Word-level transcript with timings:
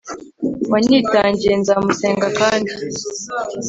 wanyitangiye, 0.71 1.53
nzamusenga 1.61 2.27
kandi 2.39 2.71